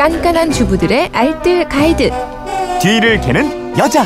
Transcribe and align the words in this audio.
깐깐한 0.00 0.50
주부들의 0.50 1.10
알뜰 1.12 1.68
가이드. 1.68 2.08
뒤를 2.80 3.20
캐는 3.20 3.76
여자. 3.76 4.02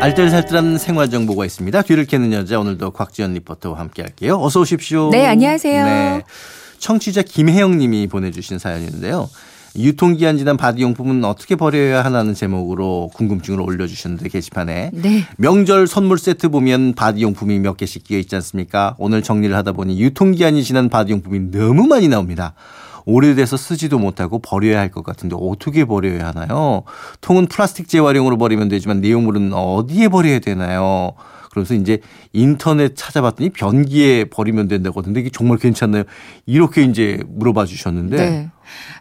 알뜰살뜰한 0.00 0.78
생활 0.78 1.10
정보가 1.10 1.44
있습니다. 1.44 1.80
뒤를 1.82 2.06
캐는 2.06 2.32
여자 2.32 2.58
오늘도 2.58 2.90
곽지연 2.90 3.34
리포터와 3.34 3.78
함께 3.78 4.02
할게요. 4.02 4.40
어서 4.42 4.58
오십시오. 4.58 5.10
네, 5.10 5.26
안녕하세요. 5.26 5.84
네. 5.84 6.22
청취자 6.80 7.22
김혜영 7.22 7.78
님이 7.78 8.08
보내주신 8.08 8.58
사연인데요. 8.58 9.30
유통기한 9.76 10.38
지난 10.38 10.56
바디용품은 10.56 11.24
어떻게 11.24 11.54
버려야 11.56 12.04
하나는 12.04 12.34
제목으로 12.34 13.10
궁금증을 13.14 13.60
올려주셨는데 13.60 14.28
게시판에 14.28 14.90
네. 14.92 15.24
명절 15.36 15.86
선물 15.86 16.18
세트 16.18 16.48
보면 16.48 16.94
바디용품이 16.94 17.58
몇 17.60 17.76
개씩 17.76 18.04
끼어 18.04 18.18
있지 18.18 18.34
않습니까? 18.36 18.94
오늘 18.98 19.22
정리를 19.22 19.54
하다 19.54 19.72
보니 19.72 20.00
유통기한이 20.00 20.62
지난 20.64 20.88
바디용품이 20.88 21.50
너무 21.50 21.86
많이 21.86 22.08
나옵니다. 22.08 22.54
오래돼서 23.04 23.56
쓰지도 23.56 23.98
못하고 23.98 24.38
버려야 24.38 24.78
할 24.80 24.90
것 24.90 25.02
같은데 25.04 25.36
어떻게 25.38 25.84
버려야 25.84 26.26
하나요? 26.28 26.82
통은 27.20 27.46
플라스틱 27.46 27.88
재활용으로 27.88 28.36
버리면 28.36 28.68
되지만 28.68 29.00
내용물은 29.00 29.52
어디에 29.54 30.08
버려야 30.08 30.40
되나요? 30.40 31.12
그래서 31.50 31.74
이제 31.74 32.00
인터넷 32.32 32.94
찾아봤더니 32.96 33.50
변기에 33.50 34.24
버리면 34.24 34.68
된다고 34.68 35.00
하던데 35.00 35.20
이게 35.20 35.30
정말 35.30 35.58
괜찮나요? 35.58 36.04
이렇게 36.46 36.82
이제 36.82 37.22
물어봐 37.28 37.66
주셨는데 37.66 38.16
네. 38.16 38.50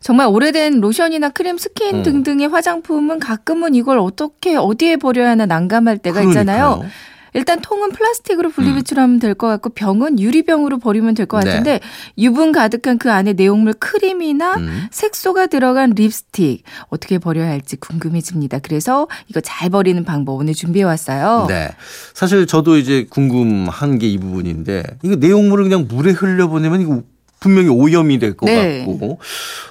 정말 0.01 0.27
오래된 0.27 0.79
로션이나 0.79 1.29
크림, 1.29 1.57
스킨 1.57 1.97
음. 1.97 2.03
등등의 2.03 2.47
화장품은 2.47 3.19
가끔은 3.19 3.75
이걸 3.75 3.99
어떻게 3.99 4.55
어디에 4.55 4.97
버려야 4.97 5.31
하나 5.31 5.45
난감할 5.45 5.97
때가 5.97 6.21
있잖아요. 6.23 6.75
그러니까요. 6.75 6.91
일단 7.34 7.59
통은 7.62 7.91
플라스틱으로 7.91 8.49
분리배출 8.49 8.99
하면 8.99 9.20
될 9.20 9.36
것 9.36 9.48
같고 9.48 9.70
병은 9.70 10.20
유리병으로 10.20 10.80
버리면 10.80 11.13
될것 11.13 11.44
네. 11.44 11.50
같은데 11.50 11.80
유분 12.17 12.52
가득한 12.52 12.98
그 12.98 13.12
안에 13.12 13.34
내용물 13.34 13.73
크림이나 13.73 14.56
음. 14.56 14.88
색소가 14.92 15.47
들어간 15.47 15.92
립스틱 15.92 16.64
어떻게 16.89 17.19
버려야 17.19 17.50
할지 17.50 17.75
궁금해집니다. 17.75 18.59
그래서 18.59 19.08
이거 19.28 19.42
잘 19.42 19.69
버리는 19.69 20.03
방법 20.03 20.34
오늘 20.39 20.53
준비해 20.53 20.84
왔어요. 20.84 21.45
네. 21.50 21.69
사실 22.14 22.47
저도 22.47 22.78
이제 22.78 23.06
궁금한 23.09 24.00
게 24.00 24.08
이 24.08 24.17
부분인데 24.17 24.84
이거 25.03 25.16
내용물을 25.17 25.64
그냥 25.66 25.86
물에 25.89 26.12
흘려보내면 26.12 26.81
이거 26.81 27.03
분명히 27.39 27.69
오염이 27.69 28.17
될것 28.19 28.47
네. 28.47 28.80
같고 28.80 29.19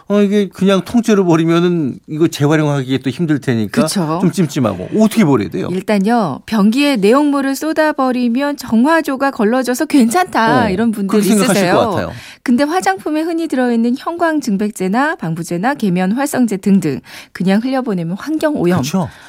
어 0.09 0.21
이게 0.23 0.49
그냥 0.49 0.83
통째로 0.85 1.25
버리면은 1.25 1.99
이거 2.07 2.29
재활용하기 2.29 2.99
또 3.01 3.11
힘들 3.11 3.41
테니까 3.41 3.83
그쵸. 3.83 4.19
좀 4.21 4.31
찜찜하고 4.31 4.89
어떻게 5.01 5.25
버려야 5.25 5.49
돼요? 5.49 5.69
일단요 5.73 6.41
병기에 6.47 6.97
내용물을 6.97 7.57
쏟아 7.57 7.93
버리면 7.93 8.57
정화조가 8.57 9.33
걸러져서 9.33 9.87
괜찮다 9.87 10.67
어, 10.67 10.71
이런 10.71 10.93
분들 10.93 11.19
있으세요. 11.19 11.75
것 11.75 11.91
같아요. 11.91 12.13
근데 12.45 12.63
화장품에 12.63 13.23
흔히 13.23 13.49
들어있는 13.49 13.97
형광증백제나 13.99 15.17
방부제나 15.17 15.75
계면 15.75 16.13
활성제 16.13 16.59
등등 16.59 17.01
그냥 17.33 17.61
흘려보내면 17.61 18.17
환경 18.17 18.55
오염. 18.57 18.83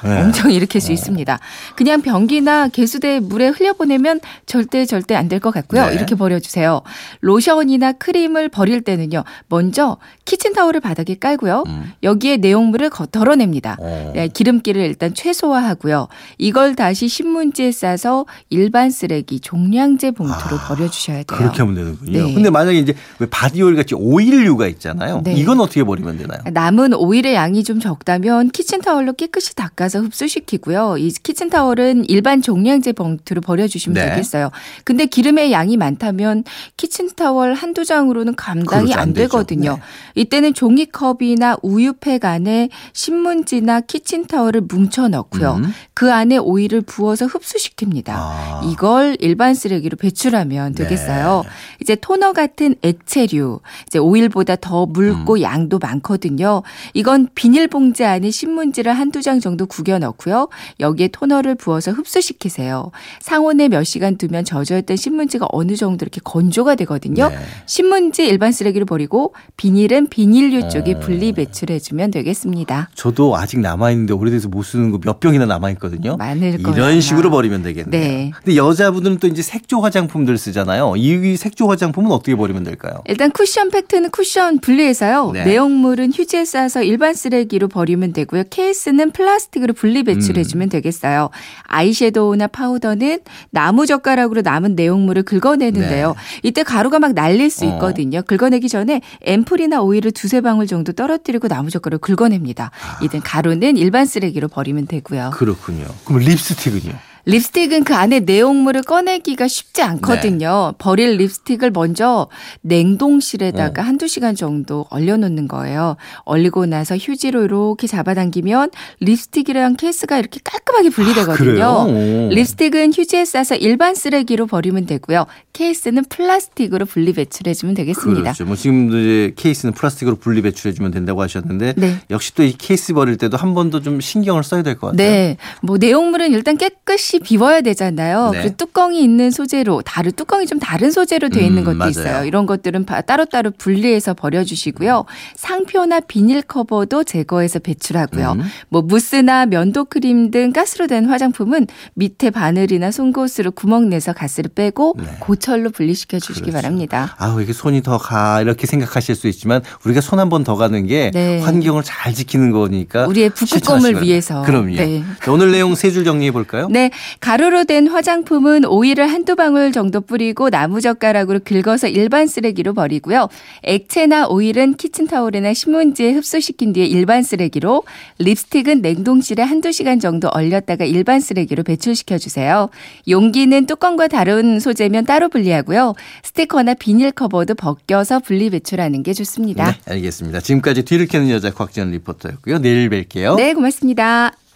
네. 0.04 0.22
엄청 0.22 0.52
일으킬 0.52 0.80
수 0.80 0.92
있습니다. 0.92 1.40
그냥 1.74 2.02
변기나 2.02 2.68
개수대 2.68 3.18
물에 3.20 3.48
흘려보내면 3.48 4.20
절대 4.46 4.84
절대 4.86 5.14
안 5.16 5.28
될 5.28 5.40
것 5.40 5.50
같고요. 5.52 5.86
네. 5.86 5.94
이렇게 5.94 6.14
버려주세요. 6.14 6.80
로션이나 7.20 7.92
크림 7.92 8.27
을 8.36 8.48
버릴 8.50 8.82
때는요. 8.82 9.24
먼저 9.48 9.96
키친타올을 10.26 10.80
바닥에 10.80 11.14
깔고요. 11.14 11.64
음. 11.66 11.92
여기에 12.02 12.36
내용물을 12.36 12.90
거- 12.90 13.06
덜어냅니다. 13.06 13.78
어. 13.80 14.12
네, 14.14 14.28
기름기를 14.28 14.82
일단 14.82 15.14
최소화하고요. 15.14 16.08
이걸 16.36 16.74
다시 16.76 17.08
신문지에 17.08 17.72
싸서 17.72 18.26
일반 18.50 18.90
쓰레기 18.90 19.40
종량제 19.40 20.10
봉투로 20.10 20.58
버려주셔야 20.68 21.16
돼요. 21.22 21.24
아, 21.30 21.36
그렇게 21.38 21.58
하면 21.62 21.74
되는군요. 21.74 22.26
네. 22.26 22.34
근데 22.34 22.50
만약에 22.50 22.78
이제 22.78 22.94
왜 23.18 23.26
바디오일 23.30 23.76
같이 23.76 23.94
오일류가 23.94 24.66
있잖아요. 24.68 25.22
네. 25.24 25.32
이건 25.34 25.60
어떻게 25.60 25.82
버리면 25.84 26.18
되나요? 26.18 26.40
남은 26.52 26.92
오일의 26.94 27.34
양이 27.34 27.64
좀 27.64 27.80
적다면 27.80 28.50
키친타월로 28.50 29.14
깨끗이 29.14 29.54
닦아서 29.54 30.00
흡수시키고요. 30.00 30.96
이 30.98 31.10
키친타월은 31.10 32.04
일반 32.08 32.42
종량제 32.42 32.92
봉투로 32.92 33.40
버려주시면 33.40 33.94
네. 33.94 34.10
되겠어요. 34.10 34.50
근데 34.84 35.06
기름의 35.06 35.50
양이 35.52 35.76
많다면 35.78 36.44
키친타월 36.76 37.54
한두 37.54 37.84
장으로 37.84 38.17
는 38.24 38.34
감당이 38.34 38.84
그렇죠, 38.86 39.00
안 39.00 39.08
안. 39.08 39.12
되거든요. 39.14 39.72
네. 39.76 39.80
이때는 40.22 40.54
종이컵이나 40.54 41.58
우유팩 41.62 42.24
안에 42.24 42.68
신문지나 42.92 43.80
키친타월을 43.82 44.62
뭉쳐 44.62 45.08
넣고요. 45.08 45.60
음. 45.64 45.72
그 45.98 46.12
안에 46.12 46.36
오일을 46.36 46.82
부어서 46.82 47.26
흡수시킵니다. 47.26 48.10
아. 48.10 48.60
이걸 48.70 49.16
일반 49.18 49.54
쓰레기로 49.54 49.96
배출하면 49.96 50.74
네. 50.74 50.84
되겠어요. 50.84 51.42
이제 51.82 51.96
토너 51.96 52.32
같은 52.32 52.76
액체류, 52.82 53.58
이제 53.88 53.98
오일보다 53.98 54.54
더 54.54 54.86
묽고 54.86 55.34
음. 55.38 55.42
양도 55.42 55.80
많거든요. 55.80 56.62
이건 56.94 57.28
비닐봉지 57.34 58.04
안에 58.04 58.30
신문지를 58.30 58.92
한두 58.92 59.22
장 59.22 59.40
정도 59.40 59.66
구겨 59.66 59.98
넣고요. 59.98 60.48
여기에 60.78 61.08
토너를 61.08 61.56
부어서 61.56 61.90
흡수시키세요. 61.90 62.92
상온에 63.20 63.66
몇 63.66 63.82
시간 63.82 64.16
두면 64.16 64.44
젖어있던 64.44 64.96
신문지가 64.96 65.48
어느 65.50 65.74
정도 65.74 66.04
이렇게 66.04 66.20
건조가 66.22 66.76
되거든요. 66.76 67.28
네. 67.28 67.38
신문지 67.66 68.24
일반 68.24 68.52
쓰레기를 68.52 68.84
버리고 68.86 69.34
비닐은 69.56 70.06
비닐류 70.06 70.68
쪽에 70.68 70.94
어. 70.94 71.00
분리 71.00 71.32
배출해주면 71.32 72.12
되겠습니다. 72.12 72.90
저도 72.94 73.34
아직 73.34 73.58
남아있는데 73.58 74.14
오래돼서 74.14 74.46
못 74.48 74.62
쓰는 74.62 74.92
거 74.92 75.00
몇 75.02 75.18
병이나 75.18 75.44
남아있거든요. 75.46 75.87
많을 76.16 76.62
거예요. 76.62 76.76
이런. 76.76 77.00
식으로 77.00 77.30
버리면 77.30 77.62
되겠네요. 77.62 77.90
네. 77.90 78.30
근데 78.36 78.56
여자분들은 78.56 79.18
또 79.18 79.26
이제 79.26 79.42
색조 79.42 79.80
화장품들 79.80 80.36
쓰잖아요. 80.36 80.94
이 80.96 81.36
색조 81.36 81.68
화장품은 81.70 82.10
어떻게 82.10 82.34
버리면 82.34 82.64
될까요? 82.64 83.02
일단 83.06 83.30
쿠션 83.30 83.70
팩트는 83.70 84.10
쿠션 84.10 84.58
분리해서요. 84.58 85.30
네. 85.32 85.44
내용물은 85.44 86.12
휴지에 86.12 86.44
싸서 86.44 86.82
일반 86.82 87.14
쓰레기로 87.14 87.68
버리면 87.68 88.12
되고요. 88.12 88.44
케이스는 88.50 89.12
플라스틱으로 89.12 89.74
분리 89.74 90.00
음. 90.00 90.04
배출해 90.04 90.42
주면 90.44 90.68
되겠어요. 90.68 91.30
아이섀도우나 91.64 92.48
파우더는 92.48 93.20
나무 93.50 93.86
젓가락으로 93.86 94.42
남은 94.42 94.74
내용물을 94.74 95.22
긁어내는데요. 95.22 96.14
이때 96.42 96.62
가루가 96.62 96.98
막 96.98 97.12
날릴 97.14 97.50
수 97.50 97.60
네. 97.60 97.70
어. 97.70 97.74
있거든요. 97.74 98.22
긁어내기 98.22 98.68
전에 98.68 99.00
앰플이나 99.22 99.80
오일을 99.82 100.10
두세 100.12 100.40
방울 100.40 100.66
정도 100.66 100.92
떨어뜨리고 100.92 101.48
나무 101.48 101.70
젓가락을 101.70 101.98
긁어냅니다. 102.00 102.70
아. 102.82 102.98
이땐 103.02 103.20
가루는 103.20 103.76
일반 103.76 104.06
쓰레기로 104.06 104.48
버리면 104.48 104.86
되고요. 104.86 105.30
그렇군요. 105.34 105.77
그럼 106.04 106.20
립스틱은요? 106.22 106.98
립스틱은 107.28 107.84
그 107.84 107.94
안에 107.94 108.20
내용물을 108.20 108.82
꺼내기가 108.84 109.48
쉽지 109.48 109.82
않거든요. 109.82 110.72
네. 110.72 110.76
버릴 110.78 111.16
립스틱을 111.18 111.70
먼저 111.72 112.28
냉동실에다가 112.62 113.82
어. 113.82 113.84
한두 113.84 114.08
시간 114.08 114.34
정도 114.34 114.86
얼려놓는 114.88 115.46
거예요. 115.46 115.96
얼리고 116.24 116.64
나서 116.64 116.96
휴지로 116.96 117.44
이렇게 117.44 117.86
잡아당기면 117.86 118.70
립스틱이랑 119.00 119.76
케이스가 119.76 120.18
이렇게 120.18 120.40
깔끔하게 120.42 120.88
분리되거든요. 120.90 121.64
아. 121.64 121.86
립스틱은 122.34 122.92
휴지에 122.94 123.26
싸서 123.26 123.56
일반 123.56 123.94
쓰레기로 123.94 124.46
버리면 124.46 124.86
되고요. 124.86 125.26
케이스는 125.52 126.04
플라스틱으로 126.08 126.86
분리 126.86 127.12
배출해주면 127.12 127.74
되겠습니다. 127.74 128.22
그렇죠. 128.22 128.44
뭐 128.46 128.56
지금도 128.56 128.98
이제 128.98 129.32
케이스는 129.36 129.74
플라스틱으로 129.74 130.16
분리 130.16 130.40
배출해주면 130.40 130.92
된다고 130.92 131.20
하셨는데 131.20 131.74
네. 131.76 131.96
역시 132.10 132.34
또 132.34 132.42
이 132.48 132.54
케이스 132.56 132.94
버릴 132.94 133.18
때도 133.18 133.36
한 133.36 133.52
번 133.54 133.68
더 133.70 133.80
좀 133.82 134.00
신경을 134.00 134.44
써야 134.44 134.62
될 134.62 134.78
것 134.78 134.88
같아요. 134.92 134.96
네. 135.08 135.36
뭐 135.62 135.76
내용물은 135.76 136.32
일단 136.32 136.56
깨끗이 136.56 137.17
비워야 137.18 137.60
되잖아요. 137.60 138.30
네. 138.32 138.42
그 138.42 138.54
뚜껑이 138.56 139.02
있는 139.02 139.30
소재로 139.30 139.82
다른 139.82 140.12
뚜껑이 140.12 140.46
좀 140.46 140.58
다른 140.58 140.90
소재로 140.90 141.28
되어 141.28 141.42
있는 141.44 141.62
음, 141.62 141.64
것도 141.64 141.76
맞아요. 141.76 141.90
있어요. 141.90 142.24
이런 142.24 142.46
것들은 142.46 142.84
바- 142.84 143.00
따로따로 143.00 143.50
분리해서 143.52 144.14
버려 144.14 144.44
주시고요. 144.44 145.04
상표나 145.36 146.00
비닐 146.00 146.42
커버도 146.42 147.04
제거해서 147.04 147.58
배출하고요. 147.58 148.32
음. 148.32 148.42
뭐 148.68 148.82
무스나 148.82 149.46
면도 149.46 149.84
크림 149.84 150.30
등 150.30 150.52
가스로 150.52 150.86
된 150.86 151.06
화장품은 151.06 151.66
밑에 151.94 152.30
바늘이나 152.30 152.90
송곳으로 152.90 153.52
구멍 153.52 153.88
내서 153.88 154.12
가스를 154.12 154.50
빼고 154.54 154.94
네. 154.98 155.04
고철로 155.20 155.70
분리시켜 155.70 156.18
주시기 156.18 156.50
그렇죠. 156.50 156.56
바랍니다. 156.56 157.14
아우 157.18 157.40
이게 157.42 157.52
손이 157.52 157.82
더 157.82 157.98
가 157.98 158.40
이렇게 158.40 158.66
생각하실 158.66 159.14
수 159.16 159.26
있지만 159.28 159.62
우리가 159.84 160.00
손 160.00 160.18
한 160.18 160.28
번 160.28 160.44
더 160.44 160.56
가는 160.56 160.86
게 160.86 161.10
네. 161.12 161.40
환경을 161.40 161.82
잘 161.84 162.14
지키는 162.14 162.50
거니까 162.52 163.06
우리의 163.06 163.30
북극곰을 163.30 164.02
위해서. 164.02 164.42
그럼요. 164.42 164.76
네. 164.76 165.02
자, 165.22 165.30
오늘 165.32 165.50
내용 165.52 165.74
세 165.74 165.90
줄 165.92 166.04
정리해 166.04 166.30
볼까요? 166.32 166.68
네, 166.70 166.90
가루로 167.20 167.64
된 167.64 167.88
화장품은 167.88 168.64
오일을 168.64 169.06
한두 169.06 169.36
방울 169.36 169.72
정도 169.72 170.00
뿌리고 170.00 170.48
나무젓가락으로 170.50 171.40
긁어서 171.44 171.88
일반 171.88 172.26
쓰레기로 172.26 172.74
버리고요. 172.74 173.28
액체나 173.62 174.28
오일은 174.28 174.74
키친타올이나 174.74 175.54
신문지에 175.54 176.12
흡수시킨 176.12 176.72
뒤에 176.72 176.86
일반 176.86 177.22
쓰레기로, 177.22 177.82
립스틱은 178.18 178.82
냉동실에 178.82 179.42
한두 179.42 179.72
시간 179.72 180.00
정도 180.00 180.28
얼렸다가 180.28 180.84
일반 180.84 181.20
쓰레기로 181.20 181.62
배출시켜 181.62 182.18
주세요. 182.18 182.68
용기는 183.08 183.66
뚜껑과 183.66 184.08
다른 184.08 184.60
소재면 184.60 185.04
따로 185.04 185.28
분리하고요. 185.28 185.94
스티커나 186.22 186.74
비닐 186.74 187.10
커버도 187.10 187.54
벗겨서 187.54 188.20
분리 188.20 188.50
배출하는 188.50 189.02
게 189.02 189.12
좋습니다. 189.12 189.72
네, 189.72 189.92
알겠습니다. 189.92 190.40
지금까지 190.40 190.84
뒤를 190.84 191.06
캐는 191.06 191.30
여자 191.30 191.50
곽지연 191.50 191.90
리포터였고요. 191.90 192.58
내일 192.58 192.88
뵐게요. 192.90 193.36
네, 193.36 193.52
고맙습니다. 193.54 194.32